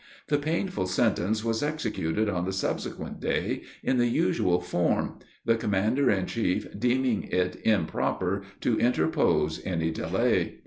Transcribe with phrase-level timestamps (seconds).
[0.29, 6.09] The painful sentence was executed on the subsequent day, in the usual form, the commander
[6.09, 10.57] in chief deeming it improper to interpose any delay.